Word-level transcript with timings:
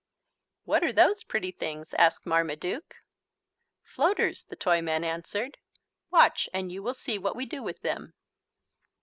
"What 0.63 0.83
are 0.83 0.91
those 0.91 1.21
pretty 1.23 1.51
things?" 1.51 1.93
asked 1.93 2.25
Marmaduke. 2.25 2.95
"Floaters," 3.83 4.45
the 4.45 4.55
Toyman 4.55 5.03
answered. 5.03 5.59
"Watch 6.09 6.49
and 6.55 6.71
you 6.71 6.81
will 6.81 6.95
see 6.95 7.19
what 7.19 7.35
we 7.35 7.45
do 7.45 7.61
with 7.61 7.81
them." 7.81 8.15